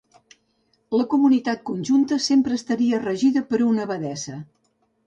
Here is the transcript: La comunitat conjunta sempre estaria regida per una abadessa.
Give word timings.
La 0.99 1.05
comunitat 1.11 1.61
conjunta 1.71 2.19
sempre 2.31 2.59
estaria 2.63 3.05
regida 3.07 3.47
per 3.53 3.65
una 3.71 3.89
abadessa. 3.89 4.43